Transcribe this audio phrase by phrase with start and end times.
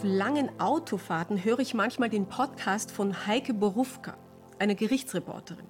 [0.00, 4.16] auf langen Autofahrten höre ich manchmal den Podcast von Heike Borufka,
[4.58, 5.66] einer Gerichtsreporterin.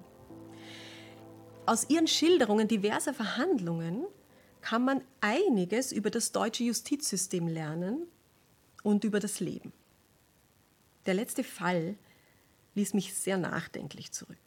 [1.65, 4.05] Aus ihren Schilderungen diverser Verhandlungen
[4.61, 8.07] kann man einiges über das deutsche Justizsystem lernen
[8.83, 9.73] und über das Leben.
[11.07, 11.97] Der letzte Fall
[12.75, 14.37] ließ mich sehr nachdenklich zurück.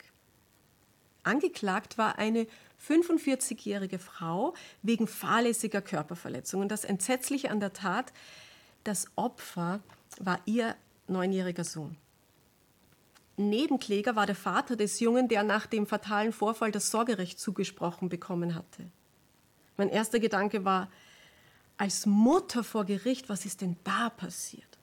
[1.25, 2.47] Angeklagt war eine
[2.89, 6.61] 45-jährige Frau wegen fahrlässiger Körperverletzung.
[6.61, 8.13] Und das Entsetzliche an der Tat,
[8.85, 9.81] das Opfer
[10.19, 10.77] war ihr
[11.09, 11.97] neunjähriger Sohn.
[13.37, 18.55] Nebenkläger war der Vater des Jungen, der nach dem fatalen Vorfall das Sorgerecht zugesprochen bekommen
[18.55, 18.85] hatte.
[19.77, 20.89] Mein erster Gedanke war,
[21.77, 24.79] als Mutter vor Gericht, was ist denn da passiert?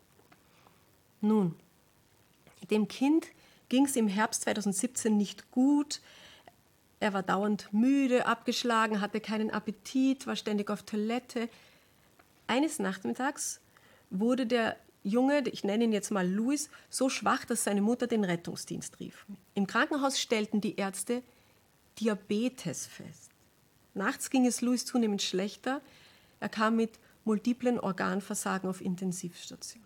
[1.22, 1.56] Nun,
[2.70, 3.28] dem Kind
[3.70, 6.02] ging es im Herbst 2017 nicht gut.
[7.02, 11.50] Er war dauernd müde, abgeschlagen, hatte keinen Appetit, war ständig auf Toilette.
[12.46, 13.60] Eines Nachmittags
[14.12, 18.24] wurde der Junge, ich nenne ihn jetzt mal Louis, so schwach, dass seine Mutter den
[18.24, 19.26] Rettungsdienst rief.
[19.56, 21.24] Im Krankenhaus stellten die Ärzte
[22.00, 23.32] Diabetes fest.
[23.96, 25.82] Nachts ging es Louis zunehmend schlechter.
[26.40, 29.84] Er kam mit multiplen Organversagen auf Intensivstation.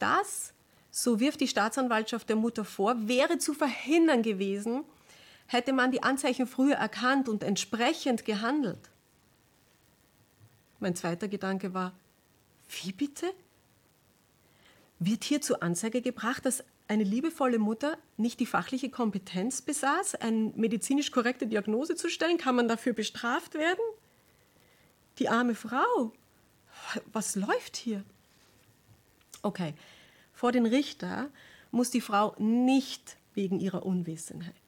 [0.00, 0.52] Das,
[0.90, 4.82] so wirft die Staatsanwaltschaft der Mutter vor, wäre zu verhindern gewesen,
[5.48, 8.90] hätte man die Anzeichen früher erkannt und entsprechend gehandelt.
[10.78, 11.92] Mein zweiter Gedanke war,
[12.68, 13.32] wie bitte?
[15.00, 20.52] Wird hier zur Anzeige gebracht, dass eine liebevolle Mutter nicht die fachliche Kompetenz besaß, eine
[20.54, 22.38] medizinisch korrekte Diagnose zu stellen?
[22.38, 23.84] Kann man dafür bestraft werden?
[25.18, 26.12] Die arme Frau.
[27.12, 28.04] Was läuft hier?
[29.42, 29.74] Okay,
[30.32, 31.30] vor den Richter
[31.70, 34.67] muss die Frau nicht wegen ihrer Unwissenheit,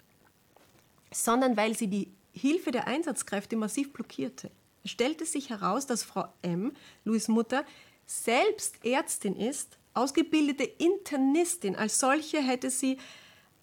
[1.12, 4.50] sondern weil sie die Hilfe der Einsatzkräfte massiv blockierte.
[4.84, 6.72] Es stellte sich heraus, dass Frau M.,
[7.04, 7.64] Louis Mutter,
[8.06, 11.76] selbst Ärztin ist, ausgebildete Internistin.
[11.76, 12.98] Als solche hätte sie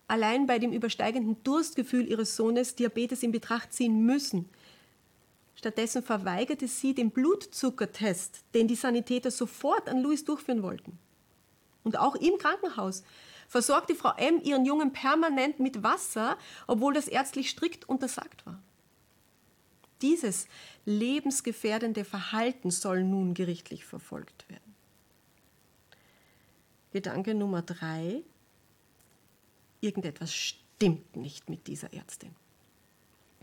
[0.08, 4.48] allein bei dem übersteigenden Durstgefühl ihres Sohnes Diabetes in Betracht ziehen müssen.
[5.56, 11.00] Stattdessen verweigerte sie den Blutzuckertest, den die Sanitäter sofort an Louis durchführen wollten.
[11.84, 13.04] Und auch im Krankenhaus
[13.48, 14.42] versorgte Frau M.
[14.44, 16.38] ihren Jungen permanent mit Wasser,
[16.68, 18.62] obwohl das ärztlich strikt untersagt war.
[20.02, 20.48] Dieses
[20.86, 24.76] lebensgefährdende Verhalten soll nun gerichtlich verfolgt werden.
[26.92, 28.24] Gedanke Nummer drei.
[29.82, 32.36] Irgendetwas stimmt nicht mit dieser Ärztin.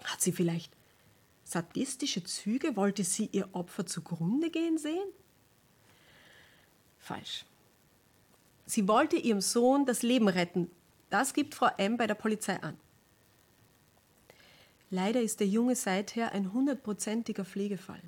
[0.05, 0.73] Hat sie vielleicht
[1.45, 2.77] sadistische Züge?
[2.77, 5.09] Wollte sie ihr Opfer zugrunde gehen sehen?
[6.99, 7.45] Falsch.
[8.67, 10.71] Sie wollte ihrem Sohn das Leben retten.
[11.11, 11.97] Das gibt Frau M.
[11.97, 12.77] bei der Polizei an.
[14.91, 18.03] Leider ist der Junge seither ein hundertprozentiger Pflegefall.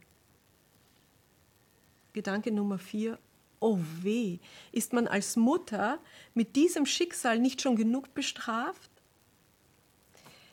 [2.13, 3.19] Gedanke Nummer vier.
[3.59, 4.39] Oh weh,
[4.71, 5.99] ist man als Mutter
[6.35, 8.91] mit diesem Schicksal nicht schon genug bestraft?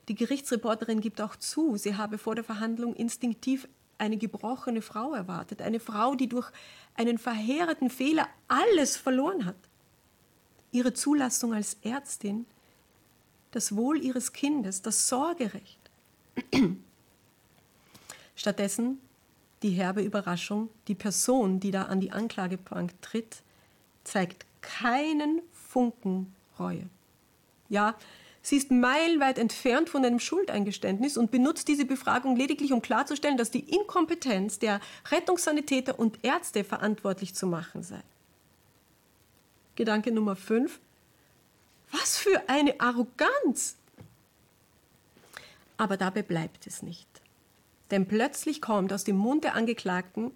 [0.08, 5.62] Die Gerichtsreporterin gibt auch zu, sie habe vor der Verhandlung instinktiv eine gebrochene Frau erwartet,
[5.62, 6.52] eine Frau, die durch
[6.96, 9.56] einen verheerenden Fehler alles verloren hat.
[10.74, 12.46] Ihre Zulassung als Ärztin,
[13.52, 15.80] das Wohl ihres Kindes, das Sorgerecht.
[18.36, 19.00] Stattdessen
[19.64, 23.42] die herbe Überraschung, die Person, die da an die Anklagebank tritt,
[24.04, 26.90] zeigt keinen Funken Reue.
[27.70, 27.96] Ja,
[28.42, 33.52] sie ist meilenweit entfernt von einem Schuldeingeständnis und benutzt diese Befragung lediglich, um klarzustellen, dass
[33.52, 38.02] die Inkompetenz der Rettungssanitäter und Ärzte verantwortlich zu machen sei.
[39.76, 40.80] Gedanke Nummer 5.
[41.92, 43.76] Was für eine Arroganz!
[45.78, 47.08] Aber dabei bleibt es nicht.
[47.92, 50.32] Denn plötzlich kommt aus dem Mund der Angeklagten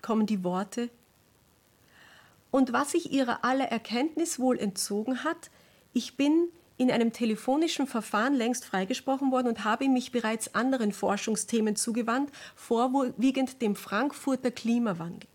[0.00, 0.90] kommen die Worte
[2.54, 5.50] und was sich ihrer aller Erkenntnis wohl entzogen hat,
[5.92, 11.74] ich bin in einem telefonischen Verfahren längst freigesprochen worden und habe mich bereits anderen Forschungsthemen
[11.74, 15.28] zugewandt, vorwiegend dem Frankfurter Klimawandel.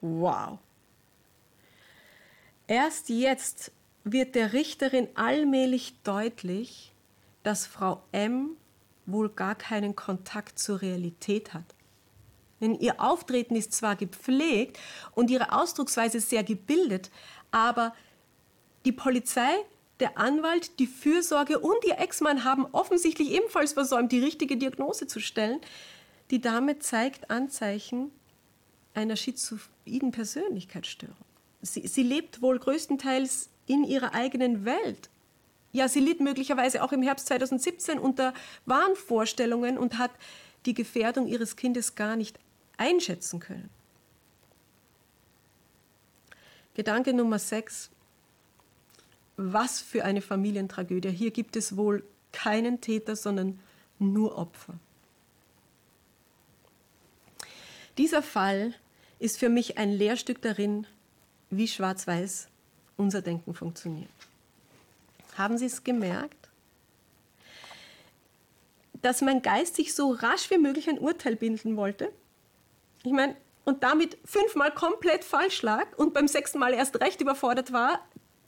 [0.00, 0.58] Wow.
[2.66, 3.72] Erst jetzt
[4.04, 6.92] wird der Richterin allmählich deutlich,
[7.42, 8.50] dass Frau M
[9.06, 11.64] wohl gar keinen Kontakt zur Realität hat.
[12.60, 14.78] Denn ihr Auftreten ist zwar gepflegt
[15.14, 17.10] und ihre Ausdrucksweise sehr gebildet,
[17.50, 17.94] aber
[18.84, 19.50] die Polizei,
[20.00, 25.20] der Anwalt, die Fürsorge und ihr Ex-Mann haben offensichtlich ebenfalls versäumt, die richtige Diagnose zu
[25.20, 25.60] stellen.
[26.30, 28.12] Die Dame zeigt Anzeichen
[28.94, 31.16] einer schizoiden Persönlichkeitsstörung.
[31.62, 35.10] Sie, sie lebt wohl größtenteils in ihrer eigenen Welt
[35.72, 38.32] ja, sie litt möglicherweise auch im Herbst 2017 unter
[38.66, 40.10] Wahnvorstellungen und hat
[40.66, 42.38] die Gefährdung ihres Kindes gar nicht
[42.76, 43.70] einschätzen können.
[46.74, 47.90] Gedanke Nummer 6.
[49.36, 51.10] Was für eine Familientragödie.
[51.10, 53.60] Hier gibt es wohl keinen Täter, sondern
[53.98, 54.74] nur Opfer.
[57.98, 58.74] Dieser Fall
[59.18, 60.86] ist für mich ein Lehrstück darin,
[61.50, 62.48] wie schwarz-weiß
[62.96, 64.08] unser Denken funktioniert.
[65.36, 66.48] Haben Sie es gemerkt?
[69.02, 72.12] Dass mein Geist sich so rasch wie möglich ein Urteil binden wollte?
[73.02, 77.72] Ich meine, und damit fünfmal komplett falsch lag und beim sechsten Mal erst recht überfordert
[77.72, 78.00] war,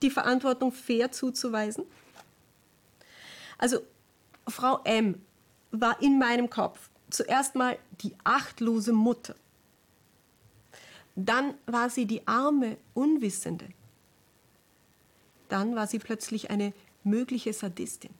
[0.03, 1.85] die Verantwortung fair zuzuweisen?
[3.59, 3.81] Also,
[4.47, 5.21] Frau M
[5.73, 9.35] war in meinem Kopf zuerst mal die achtlose Mutter.
[11.17, 13.67] Dann war sie die arme, Unwissende.
[15.49, 16.73] Dann war sie plötzlich eine
[17.03, 18.11] mögliche Sadistin.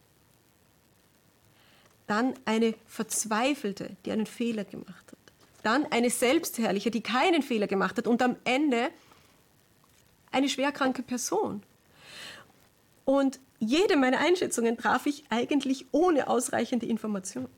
[2.07, 5.19] Dann eine Verzweifelte, die einen Fehler gemacht hat.
[5.63, 8.07] Dann eine Selbstherrliche, die keinen Fehler gemacht hat.
[8.07, 8.91] Und am Ende
[10.33, 11.63] eine schwerkranke Person.
[13.05, 17.49] Und jede meiner Einschätzungen traf ich eigentlich ohne ausreichende Information.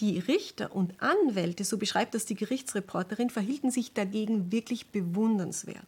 [0.00, 5.86] Die Richter und Anwälte, so beschreibt das die Gerichtsreporterin, verhielten sich dagegen wirklich bewundernswert.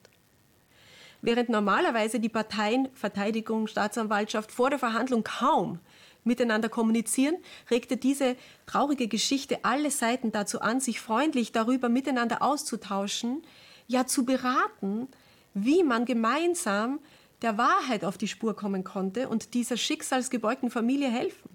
[1.22, 5.80] Während normalerweise die Parteien Verteidigung, Staatsanwaltschaft vor der Verhandlung kaum
[6.22, 7.36] miteinander kommunizieren,
[7.70, 8.36] regte diese
[8.66, 13.42] traurige Geschichte alle Seiten dazu an, sich freundlich darüber miteinander auszutauschen,
[13.88, 15.08] ja zu beraten,
[15.54, 17.00] wie man gemeinsam
[17.42, 21.50] der Wahrheit auf die Spur kommen konnte und dieser schicksalsgebeugten Familie helfen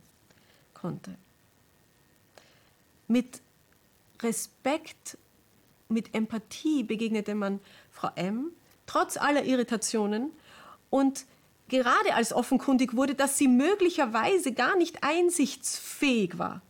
[0.73, 1.15] konnte
[3.11, 3.41] mit
[4.21, 5.17] Respekt,
[5.89, 7.59] mit Empathie begegnete man
[7.91, 8.51] Frau M,
[8.85, 10.31] trotz aller Irritationen
[10.89, 11.25] und
[11.67, 16.61] gerade als offenkundig wurde, dass sie möglicherweise gar nicht einsichtsfähig war,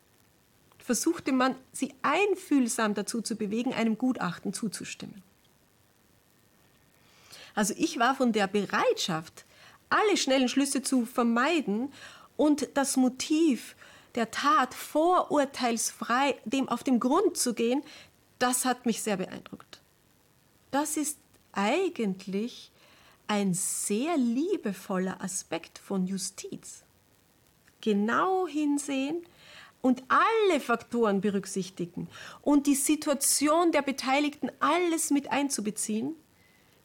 [0.79, 5.21] versuchte man, sie einfühlsam dazu zu bewegen, einem Gutachten zuzustimmen.
[7.53, 9.45] Also ich war von der Bereitschaft,
[9.89, 11.91] alle schnellen Schlüsse zu vermeiden
[12.37, 13.75] und das Motiv
[14.15, 17.83] der Tat vorurteilsfrei dem auf den Grund zu gehen,
[18.39, 19.81] das hat mich sehr beeindruckt.
[20.71, 21.17] Das ist
[21.51, 22.71] eigentlich
[23.27, 26.83] ein sehr liebevoller Aspekt von Justiz.
[27.81, 29.25] Genau hinsehen
[29.81, 32.07] und alle Faktoren berücksichtigen
[32.41, 36.15] und die Situation der Beteiligten alles mit einzubeziehen.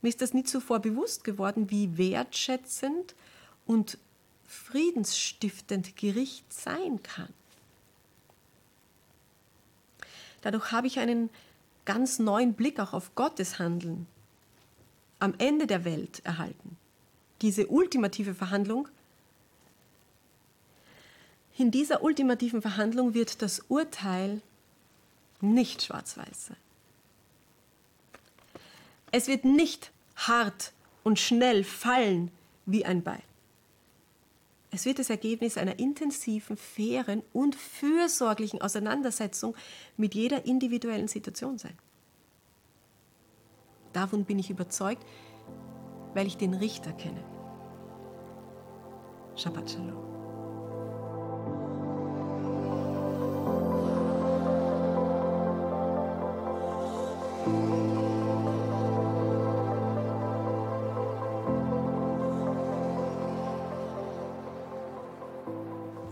[0.02, 3.14] Mir ist das nie zuvor bewusst geworden, wie wertschätzend
[3.66, 3.98] und
[4.46, 7.32] friedensstiftend Gericht sein kann.
[10.42, 11.30] Dadurch habe ich einen
[11.84, 14.06] ganz neuen Blick auch auf Gottes Handeln
[15.18, 16.76] am Ende der Welt erhalten.
[17.42, 18.88] Diese ultimative Verhandlung.
[21.56, 24.42] In dieser ultimativen Verhandlung wird das Urteil
[25.40, 26.56] nicht schwarz-weiß sein.
[29.10, 30.72] Es wird nicht hart
[31.02, 32.30] und schnell fallen
[32.66, 33.22] wie ein Bein.
[34.76, 39.56] Es wird das Ergebnis einer intensiven, fairen und fürsorglichen Auseinandersetzung
[39.96, 41.72] mit jeder individuellen Situation sein.
[43.94, 45.02] Davon bin ich überzeugt,
[46.12, 47.24] weil ich den Richter kenne.
[49.34, 50.15] Shabbat Shalom.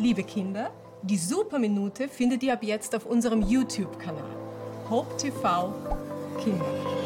[0.05, 0.71] Liebe Kinder,
[1.01, 4.37] die Superminute findet ihr ab jetzt auf unserem YouTube-Kanal.
[4.91, 5.73] Hope TV
[6.45, 7.04] Kinder.